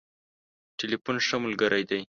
[0.79, 2.01] ټليفون ښه ملګری دی.